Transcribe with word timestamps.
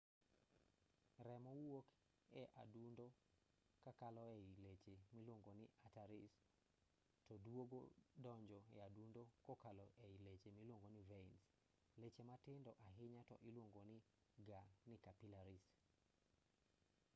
remo 1.27 1.51
wuok 1.65 1.87
e 2.41 2.43
adundo 2.63 3.05
kakalo 3.83 4.21
ei 4.37 4.45
leche 4.65 4.95
miluongo 5.15 5.51
ni 5.59 5.65
arteries 5.87 6.35
to 7.27 7.33
duogo 7.45 7.79
donjo 8.23 8.57
e 8.75 8.77
adundo 8.87 9.21
kokalo 9.45 9.85
ei 10.05 10.15
leche 10.25 10.49
miluongo 10.59 10.87
ni 10.95 11.01
veins 11.11 11.41
leche 12.01 12.21
matindo 12.29 12.71
ahinya 12.87 13.21
to 13.29 13.35
iluongo 13.49 13.81
ga 14.47 14.59
ni 14.89 14.95
capillaries 15.05 15.65